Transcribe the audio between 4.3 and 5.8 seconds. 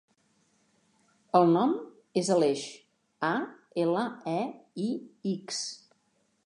e, i, ics.